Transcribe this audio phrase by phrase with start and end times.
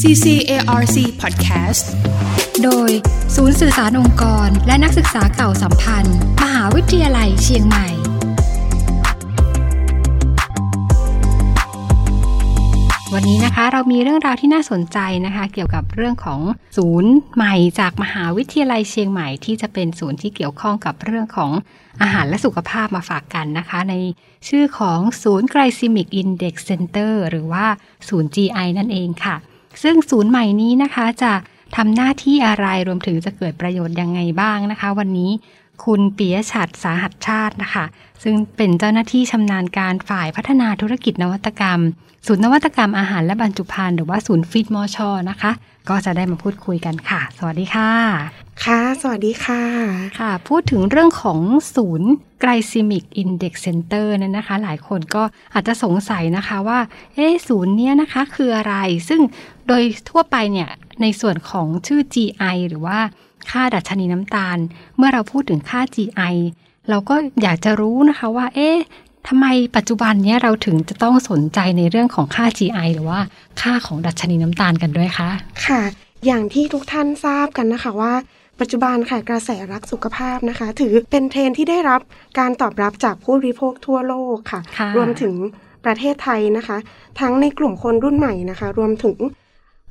[0.00, 1.84] CCARC Podcast
[2.64, 2.90] โดย
[3.36, 7.88] ศูนย์สื่อสารองค์กร และนักศึกษาเก่าสัมพันธ์ มหาวิทยาลัยเชียงใหม่
[13.14, 16.40] วันนี้นะคะเรามีเรื่องราวที่น่าสนใจนะคะ เกี่ยวกับเรื่องของ
[16.76, 21.50] ศูนย์ใหม่จากมหาวิทยาลัยเชียงใหม่ ที่จะเป็นศูนย์ที่เกี่ยวข้องกับเรื่องของ
[22.02, 23.94] อาหารและสุขภาพมาฝากกันนะคะ ใน
[24.48, 27.66] ชื่อของศูนย์ Glycemic Index Center หรือว่า
[28.08, 29.36] ศูนย์ GI นั่นเองค่ะ
[29.82, 31.32] ซึ่งศูนย์ใหม่นี้นะคะจะ
[31.76, 35.30] ทำหน้าที่อะไรรวมถึงจะเกิดประโยชน์ยังไงบ้างนะคะ วันนี้
[35.84, 37.84] คุณปียชัดสาหัสชาตินะคะ
[38.22, 41.80] ซึ่งเป็นเจ้าหน้าที่ชำนาญการฝ่ายพัฒนาธุรกิจนวัตกรรม
[42.26, 45.52] ศูนย์นวัตกรรมอาหารและบรรจุภัณฑ์หรือว่าศูนย์ฟิตมอชอนะคะ
[45.88, 47.90] ก็จะได้มาพูดคุยกันค่ะ สวัสดีค่ะ
[48.64, 49.62] ค่ะ สวัสดีค่ะ
[50.20, 51.40] ค่ะ พูดถึงเรื่องของ
[51.74, 52.10] ศูนย์
[52.42, 55.22] Glycemic Index Center นั้นนะคะ หลายคนก็
[55.54, 56.80] อาจจะสงสัยนะคะว่า
[57.14, 58.74] เอ๊ะศูนย์เนี้ยนะคะคืออะไร
[59.08, 59.20] ซึ่ง
[59.66, 60.68] โดยทั่วไปเนี่ย
[61.02, 62.98] ในส่วนของชื่อ GI หรือว่า
[63.50, 64.58] ค่าดัชนีน้ำตาล
[64.96, 66.34] เมื่อเราพูดถึงค่า GI
[66.90, 68.76] เราก็อยากจะรู้นะคะว่า เอ๊ะ
[69.28, 73.20] ทำไมปัจจุบันเนี้ยเราถึงจะต้องสนใจในเรื่องของค่า GI หรือว่า
[73.60, 75.30] ค่าของดัชนีน้ำตาลกันด้วยคะ
[75.66, 75.82] ค่ะ
[76.26, 78.14] อย่างที่ทุกท่านทราบกันนะคะว่า
[78.60, 82.00] ปัจจุบันค่ะกระแสรักสุขภาพนะคะ ถือเป็นเทรนด์ที่ได้รับ
[82.38, 85.34] การตอบรับจากผู้บริโภคทั่วโลกค่ะค่ะรวมถึง
[85.84, 86.78] ประเทศไทยนะคะ
[87.20, 89.16] ทั้งในกลุ่มคนรุ่นใหม่นะคะ รวมถึง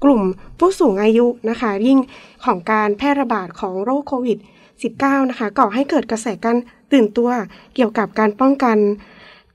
[0.03, 0.21] กลุ่ม
[0.59, 1.99] ผู้สูงอายุนะคะ ยิ่ง
[2.45, 4.37] ของการแพร่ระบาดของโรคโควิด
[4.83, 6.57] -19 นะคะก่อให้เกิดกระแสการ
[6.91, 7.29] ตื่นตัว
[7.75, 8.77] เกี่ยวกับการป้องกัน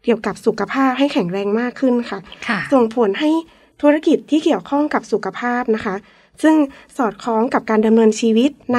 [0.04, 3.30] เกี่ยวกับสุขภาพให้แข็งแรงมากขึ้นค่ะค่ะส่งผลให้
[3.82, 5.94] ธุรกิจที่เกี่ยวข้องกับสุขภาพนะคะ
[6.42, 6.54] ซึ่ง
[6.96, 8.78] สอดคล้องกับการดำเนินชีวิตใน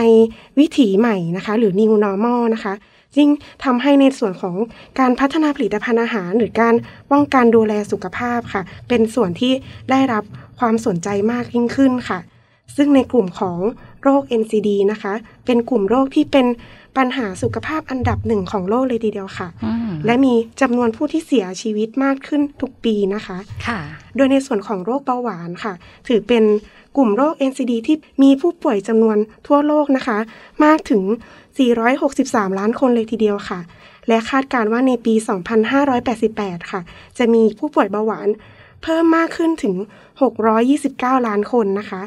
[0.59, 2.73] วิถีใหม่นะคะ หรือ new normal นะคะ
[3.17, 3.30] ยิ่ง
[3.63, 4.55] ทำให้ในส่วนของ
[4.99, 6.75] การพัฒนาผลิตภัณฑ์อาหาร หรือการ
[7.11, 9.53] ป้องกันดูแลสุขภาพค่ะ เป็นส่วนที่
[9.89, 10.23] ได้รับ
[10.59, 12.19] ความสนใจมากยิ่งขึ้นค่ะ
[12.75, 13.59] ซึ่งในกลุ่มของ
[14.03, 15.13] โรค NCD นะคะ
[15.45, 16.45] เป็นกลุ่มโรคที่เป็น
[16.97, 23.79] ปัญหาสุขภาพอันดับหนึ่งของโลกเลยทีเดียวค่ะอืมและมีจำนวนผู้ที่เสียชีวิตมากขึ้นทุกปีนะคะค่ะ
[24.16, 25.73] โดยในส่วนของโรคเบาหวานค่ะ
[26.07, 26.44] ถือเป็น
[26.97, 29.17] กลุ่มโรค NCD ที่มีผู้ป่วยจำนวน
[29.47, 30.17] ทั่วโลกนะคะ
[30.63, 31.03] มากถึง
[31.55, 33.59] 463 ล้านคนเลยทีเดียวค่ะ
[34.07, 35.13] และคาดการณ์ว่าในปี
[35.91, 36.81] 2588 ค่ะ
[37.17, 38.27] จะมีผู้ป่วยเบาหวาน
[38.83, 39.75] เพิ่มมากขึ้นถึง
[40.51, 42.01] 629 ล้านคนนะคะ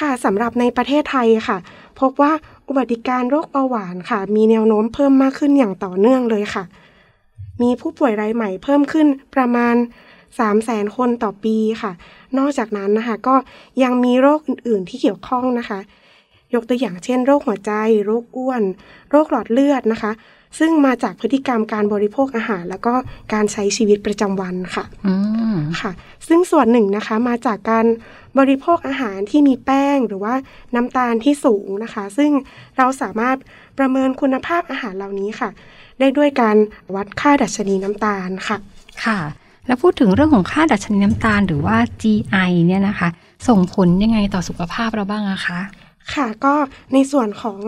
[0.00, 1.58] ค่ะสำหรับในประเทศไทยค่ะ
[2.00, 2.32] พบว่า
[2.68, 6.64] อุบัติการโรคเบาหวานค่ะ มีแนวโน้มเพิ่มมากขึ้นอย่างต่อเนื่องเลยค่ะ
[7.62, 9.74] มีผู้ป่วยรายใหม่เพิ่มขึ้นประมาณ
[10.38, 11.92] 3 0 0แสนคนต่อปีค่ะ
[12.38, 13.34] นอกจากนั้นนะคะ ก็
[13.82, 15.80] ยังมีโรคอื่นๆที่เกี่ยวข้องนะคะ
[16.54, 17.72] ยกตัวอย่างเช่น โรคหัวใจ
[18.06, 18.62] โรคอ้วน
[19.10, 20.12] โรคหลอดเลือดนะคะ
[20.58, 22.94] ซึ่งมาจากพฤติกรรมการบริโภคอาหาร แล้วก็
[23.32, 25.14] การใช้ชีวิตประจำวันค่ะอื
[25.54, 25.90] มค่ะ
[26.28, 27.86] ซึ่งส่วนหนึ่งนะคะมาจากการ
[28.38, 30.34] บริโภคอาหารที่มีแป้งหรือว่า
[30.74, 32.30] น้ำตาลที่สูงนะคะ ซึ่ง
[32.78, 33.36] เราสามารถ
[33.78, 35.50] ประเมินคุณภาพอาหารเหล่านี้ค่ะ
[36.00, 36.56] ได้ด้วยการ
[36.94, 38.56] วัดค่าดัชนีน้ำตาลค่ะ
[39.04, 39.18] ค่ะ
[39.66, 43.08] แล้วพูดถึงเรื่องของค่าดัชนีน้ำตาลหรือว่า GI เนี่ยนะคะ
[43.48, 45.60] ส่งผลยังไงต่อสุขภาพเราบ้างอะคะ
[46.14, 46.54] ค่ะก็
[46.92, 47.58] ในส่วนของ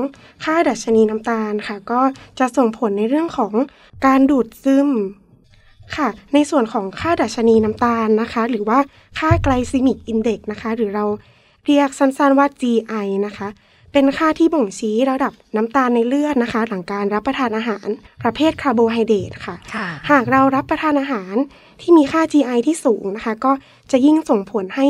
[0.44, 2.00] ค่าดัชนีน้ำตาลค่ะ ก็
[2.38, 3.52] จะส่งผลในเรื่องของ
[4.06, 4.90] การดูดซึม
[5.96, 8.78] ค่ะ ในส่วนของค่าดัชนีน้ำตาลนะคะ หรือว่า
[9.18, 11.04] ค่า glycemic index นะคะ หรือเรา
[11.66, 13.48] เรียกสั้นๆว่า GI นะคะ
[13.92, 17.88] เป็นค่าที่บ่งชี้ระดับน้ำตาลในเลือดนะคะ หลังการรับประทานอาหาร
[18.22, 21.34] ประเภทคาร์โบไฮเดรตค่ะค่ะหากเรารับประทานอาหาร
[21.80, 23.52] ที่มีค่า GI ที่สูงนะคะ ก็
[23.90, 24.86] จะยิ่งส่งผลให้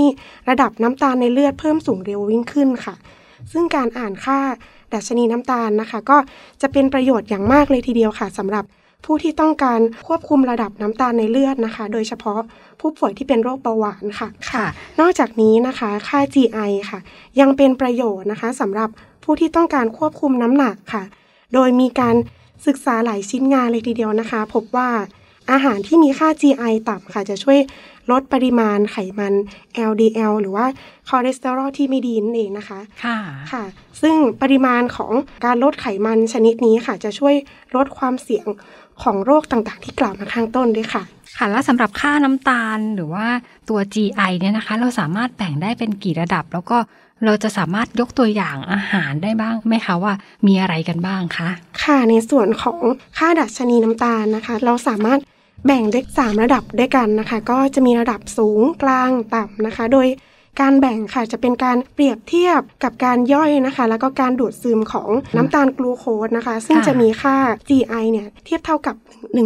[0.49, 2.95] ระดับน้ำตาลในเลือดเพิ่มสูงเร็ววิ่งขึ้นค่ะ
[3.53, 4.39] ซึ่งการอ่านค่า
[4.95, 6.17] ดัชนีน้ำตาลนะคะ ก็
[6.63, 8.65] จะเป็นประโยชน์อย่างมากเลยทีเดียวค่ะสำหรับ
[9.05, 12.41] ผู้ที่ต้องการควบคุมระดับน้ำตาลในเลือดนะคะ โดยเฉพาะ
[12.81, 14.65] ผู้ป่วยที่เป็นโรคเบาหวานค่ะค่ะ
[15.01, 16.99] นอกจากนี้นะคะ ค่า GI ค่ะ
[17.41, 18.89] ยังเป็นประโยชน์นะคะสำหรับ
[19.25, 21.03] ผู้ที่ต้องการควบคุมน้ำหนักค่ะ
[21.55, 22.17] โดยมีการ
[22.67, 24.89] ศึกษาหลายชิ้นงานเลยทีเดียวนะคะ พบว่า
[25.53, 27.59] อาหารที่มีค่า GI ต่ำค่ะจะช่วย
[28.11, 29.35] ลดปริมาณไขมัน
[29.91, 30.67] LDL หรือว่า
[31.09, 33.19] คอเลสเตอรอลที่ไม่ดีนั่นเองนะคะ ค่ะ
[33.53, 33.65] ค่ะ
[34.03, 35.13] ซึ่งปริมาณของ
[35.45, 37.35] การลดไขมันชนิดนี้ค่ะ จะช่วย
[37.77, 38.47] ลดความเสี่ยง
[39.03, 41.03] ของโรคต่างๆ ที่กล่าวมาข้างต้นด้วยค่ะ
[41.37, 43.27] ค่ะ แล้วสำหรับค่าน้ำตาลหรือว่า
[43.69, 46.79] ตัว GI เนี่ยนะคะ เราสามารถแบ่งได้เป็นกี่ระดับ แล้วก็
[47.25, 50.13] เราจะสามารถยกตัวอย่างอาหารได้บ้างไหมคะว่า
[50.47, 51.49] มีอะไรกันบ้างคะ
[51.83, 52.81] ค่ะ ในส่วนของ
[53.19, 55.19] ค่าดัชนีน้ำตาลนะคะ เราสามารถ
[55.67, 60.09] แบ่งได้สามระดับด้วยกันนะคะ ก็จะมีระดับสูงกลางต่ำนะคะ โดย
[60.61, 67.37] การแบ่งค่ะจะเป็นการเปรียบเทียบกับการย่อยนะคะ แล้วก็การดูดซึมของน้ำตาลกลูโคสนะคะ ซึ่งค่ะจะมีค่า
[67.69, 68.97] GI เนี่ยเทียบเท่ากับ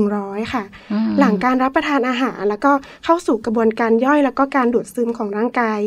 [0.01, 2.73] 100 ค่ะอืมหลังการรับประทานอาหาร แล้วก็
[3.05, 5.81] เข้าสู่กระบวนการย่อย แล้วก็การดูดซึมของร่างกาย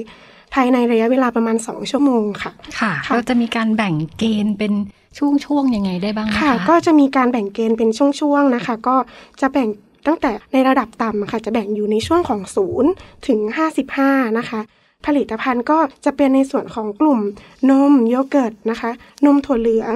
[0.54, 4.74] ภายในระยะเวลาประมาณ 2 ชั่วโมงค่ะ ค่ะค่ะเราจะมีการแบ่งเกณฑ์เป็น
[5.18, 8.96] ช่วงๆยังไงได้บ้างไหมค่ะคะก็จะมีการแบ่งเกณฑ์เป็นช่วงๆนะคะ ก็
[9.42, 9.68] จะแบ่ง
[10.08, 12.42] ตั้งแต่ในระดับต่ำอะค่ะจะแบ่งอยู่ในช่วงของ
[12.84, 13.40] 0 ถึง
[13.90, 14.60] 55 นะคะ
[15.06, 17.20] ผลิตภัณฑ์ก็จะเป็นในส่วนของกลุ่ม
[17.70, 18.92] นมโยเกิร์ตนะคะ
[19.26, 19.96] นมถั่วเหลือง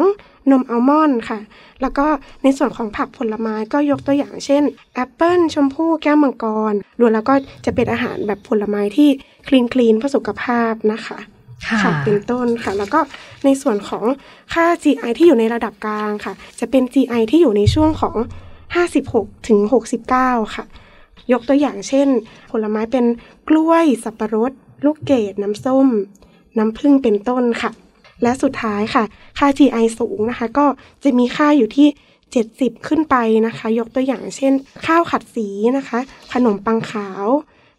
[0.51, 1.39] นมอัลมอนด์ค่ะ
[1.81, 2.05] แล้วก็
[2.43, 4.63] ในส่วนของผักผลไม้ก็ยกตัวอย่างเช่น
[4.93, 7.33] แอปเปิลชมพู่แก้วมังกรรวมแล้วก็
[7.65, 9.09] จะเป็นอาหารแบบผลไม้ที่
[9.47, 11.17] คลีนคลีนเพื่อสุขภาพนะคะ
[11.67, 12.99] ค่ะค่ะเป็นต้นค่ะ แล้วก็
[13.45, 14.05] ในส่วนของ
[14.53, 18.15] ค่า GI ที่อยู่ในระดับกลางค่ะ จะเป็น GI ที่อยู่ในช่วงของ
[18.79, 19.59] 56ถึง
[20.07, 20.65] 69 ค่ะ
[21.31, 22.07] ยกตัวอย่างเช่น
[22.51, 23.05] ผลไม้เป็น
[23.49, 24.51] กล้วย สับปะรด
[24.85, 25.87] ลูกเกดน้ำส้ม
[26.57, 27.71] น้ำผึ้งเป็นต้นค่ะ
[28.23, 29.03] และสุดท้ายค่ะ
[29.37, 30.65] ค่า GI สูงนะคะ ก็
[31.03, 31.87] จะมีค่าอยู่ที่
[32.37, 33.15] 70 ขึ้นไป
[33.47, 34.53] นะคะ ยกตัวอย่างเช่น
[34.85, 35.47] ข้าวขัดสี
[35.77, 35.99] นะคะ
[36.33, 37.25] ขนมปังขาว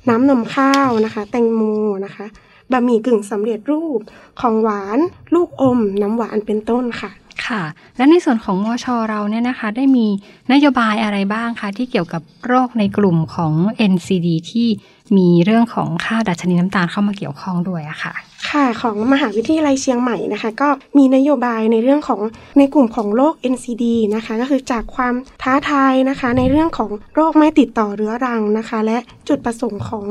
[0.09, 1.63] น้ำนมข้าวนะคะ แตงโม
[2.05, 2.27] นะคะ
[2.71, 4.01] บะหมี่กึ่งสำเร็จรูป
[4.41, 4.99] ของหวาน
[5.35, 7.11] ลูกอม น้ำหวานเป็นต้นค่ะ
[7.47, 7.63] ค่ะ
[7.97, 10.07] และในส่วนของมชเราเนี่ยนะคะ ได้มี
[10.53, 13.53] นโยบายอะไรบ้างคะ ที่เกี่ยวกับโรคในกลุ่มของ
[13.93, 14.69] NCD ที่
[15.17, 18.13] มีเรื่องของค่าดัชนีน้ำตาลเข้ามาเกี่ยวข้องด้วยอะค่ะ
[18.51, 20.69] ค่ะของมหาวิทยาลัยเชียงใหม่นะคะ ก็
[20.99, 22.21] มีนโยบายในเรื่องของ
[22.59, 23.85] ในกลุ่มของโรค NCD
[24.15, 28.99] นะคะ ก็คือจากความท้าทายนะคะ ในเรื่องของโรคไม่ติดต่อเรื้อรังนะคะ และ
[29.29, 30.07] จุดประสงค์ของ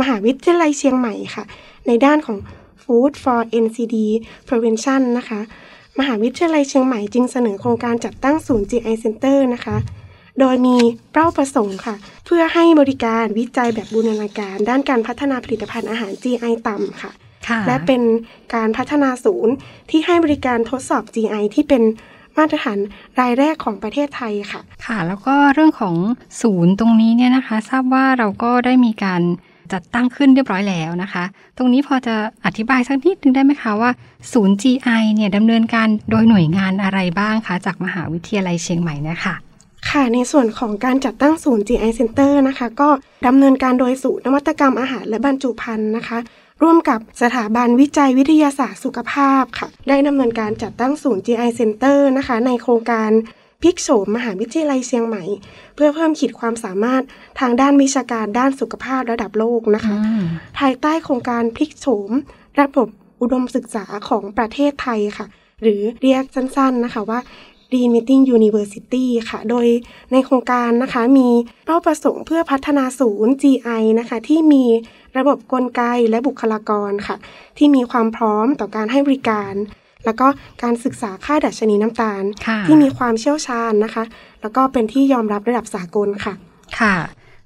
[0.00, 1.44] มหาวิทยาลัยเชียงใหม่ค่ะ
[1.86, 2.38] ในด้านของ
[2.82, 3.96] Food for NCD
[4.48, 5.40] Prevention นะคะ
[5.98, 9.76] มหาวิทยาลัยเชียงใหม่จึงเสนอโครงการจัดตั้งศูนย์ GI Center นะคะ
[10.40, 10.76] โดยมี
[11.12, 11.94] เป้าประสงค์ค่ะ
[12.26, 17.12] เพื่อให้บริการวิจัยแบบบูรณาการ ด้านการพัฒนาผลิตภัณฑ์อาหาร GI ต่ำค่ะ
[17.48, 18.02] ค่ะและเป็น
[18.54, 19.54] การพัฒนาศูนย์
[19.90, 21.82] ที่ให้บริการทดสอบ GI ที่เป็น
[22.38, 22.78] มาตรฐาน
[23.20, 25.94] รายแรกของประเทศไทยค่ะ ค่ะ แล้วก็เรื่องของ
[26.42, 29.22] ศูนย์ตรงนี้เนี่ยนะคะ ทราบว่าเราก็ได้มีการ
[29.72, 31.24] จัดตั้งขึ้นเรียบร้อยแล้วนะคะ
[31.58, 32.14] ตรงนี้พอจะ
[32.46, 33.90] อธิบายสักนิดนึงได้ไหมคะว่า
[34.32, 39.34] ศูนย์ GI เนี่ยดำเนินการโดยหน่วยงานอะไรบ้างคะจากมหาวิทยาลัยเชียงใหม่นะคะ
[39.90, 42.88] ค่ะในส่วนของการจัดตั้งศูนย์ GI Center นะคะ ก็
[43.26, 46.18] ดำเนินการโดยศูนย์นวัตกรรมอาหารและบรรจุภัณฑ์นะคะ
[46.62, 53.10] ร่วมกับสถาบันวิจัยวิทยาศาสตร์สุขภาพค่ะ ได้ดำเนินการจัดตั้งศูนย์ GI Center นะคะ ในโครงการ
[53.62, 55.24] พลิกโฉมมหาวิทยาลัยเชียงใหม่
[55.74, 57.02] เพื่อเพิ่มขีดความสามารถ
[57.40, 60.24] ทางด้านวิชาการด้านสุขภาพระดับโลกนะคะอืม
[60.58, 62.10] ภายใต้โครงการพลิกโฉม
[62.60, 62.88] ระบบ
[63.20, 65.26] อุดมศึกษาของประเทศไทยค่ะ
[65.62, 67.20] หรือเรียกสั้นๆนะคะว่า
[67.72, 69.66] Remeeting University ค่ะ โดย
[70.12, 71.28] ในโครงการนะคะมี
[71.66, 74.64] เป้าประสงค์เพื่อพัฒนาศูนย์ GI นะคะที่มี
[75.18, 77.16] ระบบกลไกและบุคลากรค่ะ
[77.58, 79.52] ที่มีความพร้อมต่อการให้บริการ
[80.04, 80.26] แล้วก็
[80.62, 84.04] การศึกษาค่าดัชนีน้ำตาลค่ะที่มีความเชี่ยวชาญนะคะ
[84.42, 86.34] แล้วก็เป็นที่ยอมรับระดับสากลค่ะ
[86.80, 86.96] ค่ะ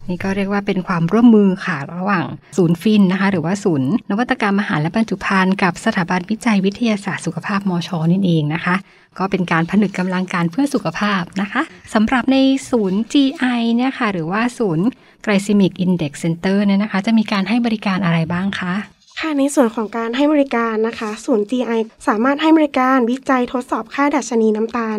[0.08, 2.24] นี่ก็เรียกว่าเป็นความร่วมมือค่ะระหว่าง
[2.56, 8.76] ศูนย์ฟินนะคะ หรือว่าศูนย์ นวัตกรรมอาหารและบรรจุภัณฑ์กับสถาบันวิจัยวิทยาศาสตร์สุขภาพมชนี่เองนะคะ
[9.18, 11.62] ก็เป็นการผนึกกำลังการเพื่อสุขภาพนะคะ
[11.94, 12.36] สำหรับใน
[12.70, 14.86] ศูนย์ GI เนี่ยค่ะหรือว่าศูนย์
[15.24, 18.74] Glycemic Index Center เนี่ยนะคะ จะมีการให้บริการอะไรบ้างคะ
[19.20, 24.98] ค่ะในส่วนของการให้บริการนะคะ ศูนย์ GI สามารถให้บริการวิจัยทดสอบค่าดัชนีน้ำตาล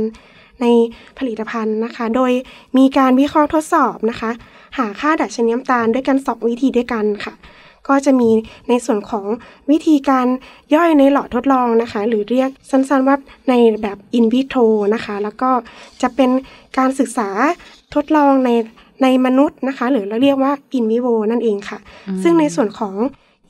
[0.61, 0.65] ใน
[1.17, 2.31] ผลิตภัณฑ์นะคะ โดย
[2.77, 4.31] มีการวิเคราะห์ทดสอบนะคะ
[4.77, 7.33] หาค่าดัชนีน้ำตาลด้วยกัน 2 วิธีด้วยกันค่ะ
[7.87, 8.29] ก็จะมี
[8.69, 9.25] ในส่วนของ
[9.71, 10.27] วิธีการ
[10.75, 13.15] ย่อยในหลอดทดลองนะคะ หรือเรียกสั้นๆว่า
[13.49, 14.61] ในแบบอินวิโทร
[14.93, 15.49] นะคะ แล้วก็
[16.01, 16.29] จะเป็น
[16.77, 17.29] การศึกษา
[17.95, 18.49] ทดลองใน
[19.03, 21.79] ในมนุษย์นะคะ หรือเราเรียกว่าอินวิโวนั่นเองค่ะ
[22.23, 22.95] ซึ่งในส่วนของ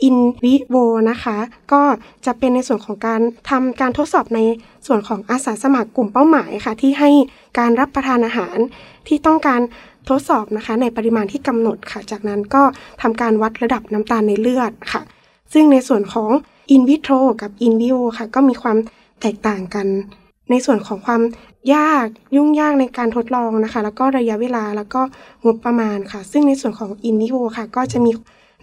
[0.04, 0.76] อินวิโว
[1.10, 1.38] นะคะ
[1.72, 1.82] ก็
[2.26, 4.40] จะเป็นในส่วนของการทำการทดสอบใน
[4.88, 7.10] ส่วนของอาสาสมัครกลุ่มเป้าหมายค่ะ ที่ให้
[7.60, 8.58] การรับประทานอาหาร
[9.08, 9.62] ที่ต้องการ
[10.10, 12.64] ทดสอบนะคะ ในปริมาณที่กำหนดค่ะ จากนั้นก็
[13.02, 15.02] ทำการวัดระดับน้ำตาลในเลือดค่ะ
[15.54, 16.32] ซึ่งในส่วนของ
[16.72, 18.78] อินวิโทรกับอินวิโอค่ะ ก็มีความ
[19.22, 19.88] แตกต่างกัน
[20.50, 21.22] ในส่วนของความ
[21.74, 25.02] ยากยุ่งยากในการทดลองนะคะ แล้วก็ระยะเวลาแล้วก็
[25.46, 28.12] งบประมาณค่ะ ซึ่งในส่วนของอินวิโอค่ะ ก็จะมี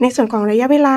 [0.00, 0.96] ในส่วนของระยะเวลา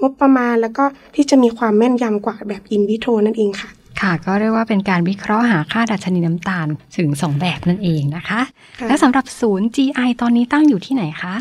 [0.00, 0.84] งบประมาณแล้วก็
[1.14, 8.40] ที่จะมีความแม่นยำกว่าแบบอินวิโทรนั่นเองค่ะ ค่ะ ก็เรียกว่าเป็นการวิเคราะห์หาค่าดัชนีน้ำตาลถึง 2 แบบนั่นเองนะคะ
[8.80, 11.34] ค่ะและสำหรับศูนย์ GI ตอนนี้ตั้งอยู่ที่ไหนคะ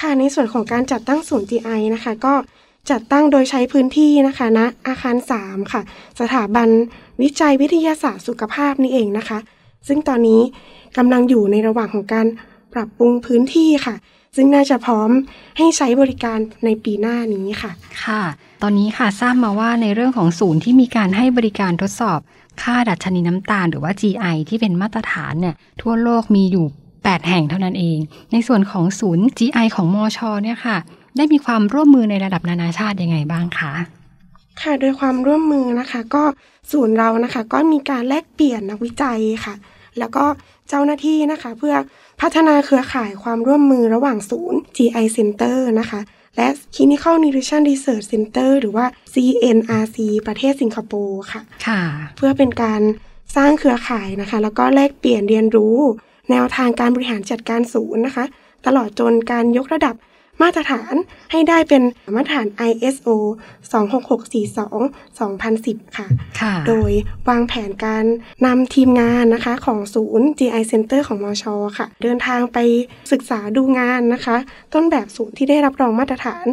[0.00, 2.34] ค่ะในส่วนของการจัดตั้งศูนย์ GI นะคะ ก็
[2.90, 5.82] จัดตั้งโดยใช้พื้นที่นะคะณอาคาร 3 ค่ะ
[6.20, 6.68] สถาบัน
[7.22, 9.38] วิจัยวิทยาศาสตร์สุขภาพนี่เองนะคะ
[9.88, 10.40] ซึ่งตอนนี้
[10.96, 12.26] กำลังอยู่ในระหว่างของการ
[12.74, 13.94] ปรับปรุงพื้นที่ค่ะ
[14.36, 15.10] ซึ่งน่าจะพร้อม
[15.58, 17.70] ให้ใช้บริการในปีหน้านี้ค่ะ
[18.04, 18.22] ค่ะ
[18.62, 22.20] ตอนนี้ค่ะทราบมาว่าในเรื่องของศูนย์ที่มีการให้บริการทดสอบ
[22.62, 27.98] ค่าดัชนีน้ำตาลหรือว่า GI ที่เป็นมาตรฐานเนี่ยทั่วโลกมีอยู่ 8 แห่งเท่านั้นเอง
[28.32, 30.76] ในส่วนของศูนย์ GI ของมอชเนี่ยค่ะ
[31.16, 33.72] ได้มีความร่วมมือในระดับนานาชาติยังไงบ้างคะ
[34.62, 36.24] ค่ะโดยความร่วมมือนะคะ ก็
[36.72, 39.54] ศูนย์เรานะคะ ก็มีการแลกเปลี่ยนนักวิจัยค่ะ
[40.00, 40.24] แล้วก็
[40.68, 41.74] เจ้าหน้าที่นะคะ เพื่อ
[42.20, 46.00] พัฒนาเครือข่ายความร่วมมือระหว่างศูนย์ GI Center นะคะ
[46.36, 51.82] และ Clinical Nutrition Research Center หรือว่า CNRC ประเทศสิงคโปร์ค่ะค่ะ
[52.16, 52.82] เพื่อเป็นการ
[53.36, 55.76] สร้างเครือข่ายนะคะ แล้วก็แลกเปลี่ยนเรียนรู้
[56.30, 58.24] แนวทางการบริหารจัดการศูนย์นะคะ
[58.66, 59.94] ตลอดจนการยกระดับ
[60.42, 60.94] มาตรฐาน
[61.32, 61.82] ให้ได้เป็น
[62.16, 63.08] มาตรฐาน ISO
[63.72, 64.82] 26642
[65.18, 66.06] 2010 ค่ะ
[66.40, 66.90] ค่ะโดย
[67.28, 68.04] วางแผนการ
[68.46, 72.58] นำทีมงานนะคะของศูนย์ GI Center ของมอชอค่ะ เดินทางไป
[73.12, 74.36] ศึกษาดูงานนะคะ
[74.74, 76.46] ต้นแบบศูนย์ที่ได้รับรองมาตรฐาน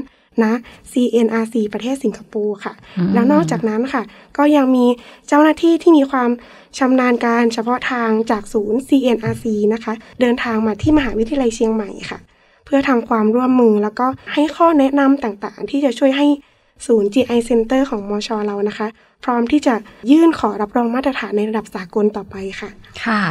[0.44, 0.54] นะ
[0.92, 4.04] CNRC ประเทศสิงคโปร์ค่ะอืมแล้วนอกจากนั้นค่ะ
[4.38, 4.86] ก็ยังมี
[5.28, 6.30] เจ้าหน้าที่ที่มีความ
[6.78, 12.20] ชำนาญการเฉพาะทางจากศูนย์ CNRC นะคะ เดินทางมาที่มหาวิทยาลัยเชียงใหม่ค่ะ
[12.68, 16.28] เพื่อทำความร่วมมือแล้วก็ให้ข้อแนะนำต่างๆ ที่จะช่วยให้
[16.86, 18.88] ศูนย์ GI Center ของมชเรานะคะ
[19.24, 19.76] พร้อมที่จะ
[20.12, 22.70] ยื่นขอรับรองมาตรฐานในระดับสากลต่อไปค่ะ
[23.06, 23.22] ค่ะ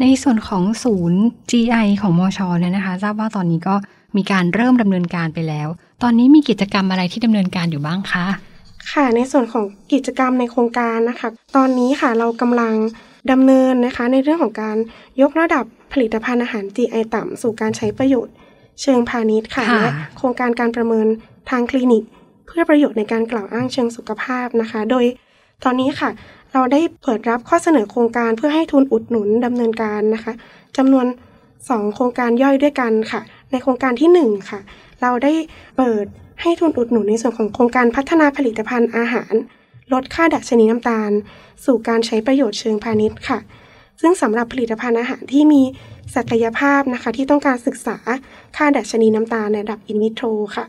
[0.00, 1.20] ในส่วนของศูนย์
[1.50, 3.74] GI ของมอชอเนี่ยนะคะ ทราบว่าตอนนี้ก็
[4.16, 5.68] มีการเริ่มดำเนินการไปแล้ว
[6.02, 8.26] ตอนนี้มีกิจกรรมอะไรที่ดำเนินการอยู่บ้างคะ
[8.92, 12.74] ค่ะในส่วนของกิจกรรมในโครงการนะคะ ตอนนี้ค่ะเรากำลัง
[13.32, 14.76] ดำเนินนะคะ ในเรื่องของการ
[15.22, 18.34] ยกระดับผลิตภัณฑ์อาหาร GI ต่ำสู่การใช้ประโยชน์
[18.82, 21.06] เชิงพาณิชย์ค่ะค่ะและโครงการการประเมิน
[21.50, 22.02] ทางคลินิก
[22.46, 25.04] เพื่อประโยชน์ในการกล่าวอ้างเชิงสุขภาพนะคะ โดย
[25.64, 26.10] ตอนนี้ค่ะ
[26.52, 30.32] เราได้เปิดรับข้อเสนอโครงการเพื่อให้ทุนอุดหนุนดำเนินการนะคะ
[30.76, 31.06] จำนวน
[31.50, 33.20] 2 โครงการย่อยด้วยกันค่ะ
[33.50, 34.60] ในโครงการที่ 1 ค่ะ
[35.02, 35.32] เราได้
[35.76, 36.04] เปิด
[36.42, 39.34] ให้ทุนอุดหนุนในส่วนของโครงการพัฒนาผลิตภัณฑ์อาหาร
[39.92, 41.10] ลดค่าดัชนีน้ำตาล
[41.64, 43.38] สู่การใช้ประโยชน์เชิงพาณิชย์ค่ะ
[44.00, 45.62] ซึ่งสำหรับผลิตภัณฑ์อาหารที่มี
[46.14, 47.96] ศักยภาพนะคะที่ต้องการศึกษา
[48.56, 50.26] ค่าดัชนีน้ำตาลในระดับอินวิโทร
[50.56, 50.66] ค่ะ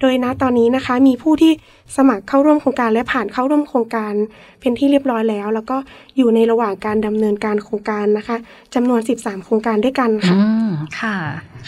[0.00, 1.52] โดยณตอนนี้นะคะมีผู้ที่
[1.96, 4.12] สมัครเข้าร่วมโครงการและผ่านเข้าร่วมโครงการ
[4.60, 5.76] เป็นที่เรียบร้อยแล้ว แล้วก็
[6.16, 8.36] อยู่ในระหว่างการดำเนินการโครงการนะคะ
[8.74, 10.68] จำนวน 13 โครงการด้วยกันค่ะอืม
[11.00, 11.16] ค่ะ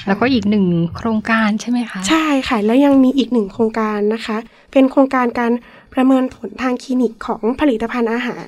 [0.07, 4.37] แล้วก็อีกหนึ่งโครงการใช่ไหมคะใช่ค่ะแล้วยังมีอีกหนึ่งโครงการนะคะ
[4.73, 5.53] เป็นโครงการการ
[5.95, 8.47] ประเมินผลทางคลินิกของผลิตภัณฑ์อาหาร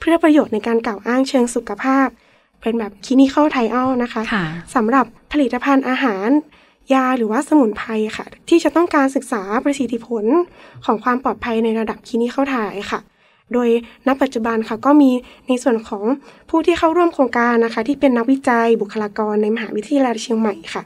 [0.00, 2.08] เพื่อประโยชน์ในการกล่าวอ้างเชิงสุขภาพ
[2.64, 4.44] เป็นแบบคลินิคอลไทอัลนะคะค่ะ
[4.74, 6.28] สำหรับผลิตภัณฑ์อาหาร
[6.94, 10.24] ยาหรือว่าสมุนไพรค่ะ ที่จะต้องการศึกษาประสิทธิผล
[10.84, 12.56] ของความปลอดภัยในระดับคลินิคอลไท
[12.90, 13.00] ค่ะ
[13.52, 13.68] โดย
[14.06, 15.10] ณปัจจุบันค่ะก็มี
[15.48, 16.04] ในส่วนของ
[16.50, 20.82] ผู้ที่เข้าร่วมโครงการนะคะ ที่เป็นนักวิจัยบุคลากรในมหาวิทยาลัยเชียงใหม่ค่ะ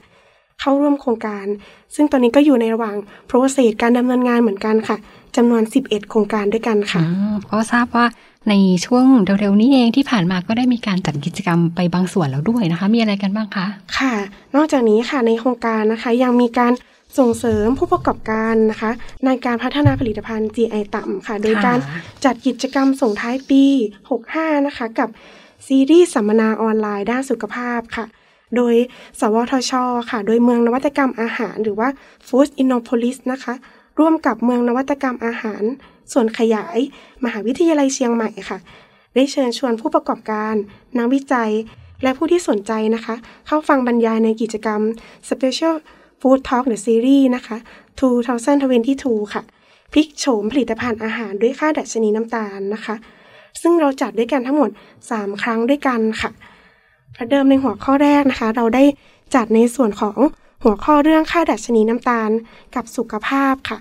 [0.60, 1.46] เข้าร่วมโครงการ
[1.94, 2.96] ซึ่งตอนนี้ก็อยู่ในระหว่าง
[3.30, 4.96] process การดำเนินงานเหมือนกันค่ะ
[5.36, 8.06] จำนวน 11 โครงการด้วยกันค่ะอืมก็ทราบว่า
[8.48, 8.54] ใน
[8.86, 13.66] ช่วงเร็วๆนี้เองที่ผ่านมาก็ได้มีการจัดกิจกรรมไปบางส่วนแล้วด้วยนะคะ มีอะไรกันบ้างคะ
[13.98, 14.14] ค่ะ
[14.54, 16.72] นอกจากนี้ค่ะในโครงการนะคะยังมีการ
[17.18, 18.90] ส่งเสริมผู้ประกอบการนะคะ
[19.26, 21.78] ในการพัฒนาผลิตภัณฑ์ GI ต่ำค่ะ โดยการ
[22.24, 23.64] จัดกิจกรรมส่งท้ายปี
[24.16, 25.08] 65 นะคะ กับ
[25.66, 28.04] ซีรีส์สัมมนาออนไลน์ด้านสุขภาพค่ะ
[28.56, 28.74] โดย
[29.20, 29.72] สวทช
[30.10, 31.88] ค่ะ โดยเมืองนวัตกรรมอาหารหรือว่า
[32.26, 33.54] Food Innopolis นะคะ
[33.98, 35.62] ร่วมกับเมืองนวัตกรรมอาหาร
[36.12, 36.78] ส่วนขยาย
[37.24, 38.58] มหาวิทยาลัยเชียงใหม่ค่ะ
[39.14, 40.54] ได้เชิญชวนผู้ประกอบการ
[40.98, 41.50] นักวิจัย
[42.02, 43.14] และผู้ที่สนใจนะคะ
[43.46, 44.80] เข้าฟังบรรยายในกิจกรรม
[45.28, 45.74] Special
[46.20, 47.56] Food Talk The Series นะคะ
[48.50, 49.42] 2022 ค่ะ
[49.92, 52.94] พลิกโฉมผลิตภัณฑ์อาหารด้วยค่าดัชนีน้ำตาลนะคะ
[53.60, 54.70] ซึ่งเราจัดด้วยกันทั้งหมด
[55.06, 56.30] 3 ครั้งด้วยกันค่ะ
[57.16, 58.84] ประเดิมในหัวข้อแรกนะคะ เราได้
[59.34, 60.18] จัดในส่วนของ
[60.62, 62.30] หัวข้อเรื่องค่าดัชนีน้ำตาล
[62.74, 63.78] กับสุขภาพค่ะ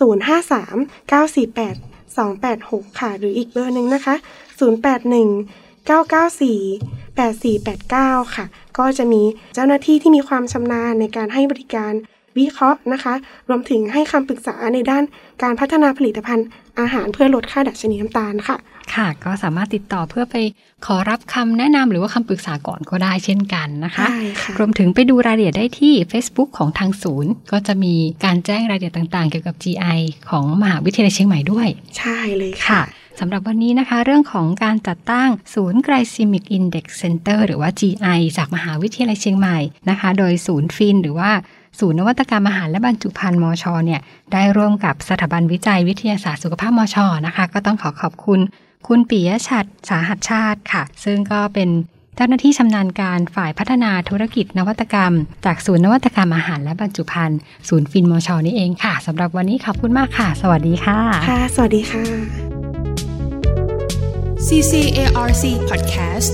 [0.09, 1.75] 053 948
[2.17, 4.15] 286 ค่ะ หรืออีกเบอร์หนึ่งนะคะ
[4.79, 8.45] 081 994 8489 ค่ะ
[8.77, 9.21] ก็จะมี
[9.53, 11.93] เจ้าหน้าที่ที่มีความชำนาญในการให้บริการ
[12.39, 13.13] วิเคราะห์นะคะ
[13.49, 15.03] รวมถึงให้คำปรึกษาในด้าน
[15.43, 16.47] การพัฒนาผลิตภัณฑ์
[16.79, 18.57] อาหารเพื่อลดค่าดัชนีน้ำตาลค่ะ
[18.95, 20.35] ค่ะ ก็สามารถติดต่อเพื่อไป
[20.85, 27.93] ขอรับคำแนะนำหรือว่าคำปรึกษาก่อนก็ได้เช่นกันนะคะใช่ค่ะรวมถึงไปดูรายละเอียดได้ที่ Facebook ของทางศูนย์ ก็จะมี
[28.25, 29.99] การแจ้งรายละเอียดต่างๆ เกี่ยวกับ GI
[30.29, 32.83] ของมหาวิทยาลัยเชียงใหม่ด้วย ใช่เลยค่ะค่ะ
[33.19, 39.57] สำหรับวันนี้นะคะ เรื่องของการจัดตั้งศูนย์ Glycemic Index Center หรือว่า GI จากมหาวิทยาลัยเชียงใหม่
[39.89, 41.31] นะคะ โดยศูนย์ฟินหรือว่า
[41.79, 44.01] ศูนย์นวัตกรรมอาหารและบรรจุภัณฑ์มชเนี่ย
[44.33, 48.39] ได้ร่วมกับสถาบันวิจัยวิทยาศาสตร์สุขภาพมชนะคะ ก็ต้องขอขอบคุณ
[48.87, 51.69] คุณปิยชัดสาหัสชาติค่ะ ซึ่งก็เป็น
[52.15, 55.13] เจ้าหน้าที่ชำนาญการฝ่ายพัฒนาธุรกิจนวัตกรรม
[55.45, 57.39] จากศูนย์นวัตกรรมอาหารและบรรจุภัณฑ์
[57.69, 62.05] ศูนย์ฟินมชนี่เองค่ะสำหรับวันนี้ขอบคุณมากค่ะ สวัสดีค่ะค่ะ สวัสดีค่ะ
[64.47, 66.33] CCARC Podcast